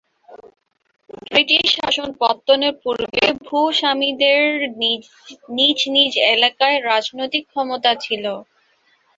[1.23, 4.43] British শাসন পত্তনের পূর্বে ভূস্বামীদের
[5.55, 8.25] নিজ নিজ এলাকায় রাজনৈতিক ক্ষমতা ছিল।